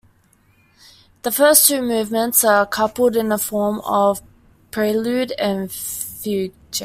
The 1.21 1.31
first 1.31 1.67
two 1.67 1.83
movements 1.83 2.43
are 2.43 2.65
coupled 2.65 3.15
in 3.15 3.31
a 3.31 3.37
form 3.37 3.81
of 3.81 4.23
prelude 4.71 5.31
and 5.33 5.71
fugue. 5.71 6.55